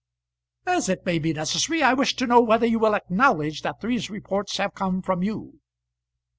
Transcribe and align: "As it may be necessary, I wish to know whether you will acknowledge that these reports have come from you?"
"As 0.65 0.89
it 0.89 1.05
may 1.05 1.19
be 1.19 1.31
necessary, 1.31 1.83
I 1.83 1.93
wish 1.93 2.15
to 2.15 2.25
know 2.25 2.41
whether 2.41 2.65
you 2.65 2.79
will 2.79 2.95
acknowledge 2.95 3.61
that 3.61 3.81
these 3.81 4.09
reports 4.09 4.57
have 4.57 4.73
come 4.73 5.03
from 5.03 5.21
you?" 5.21 5.59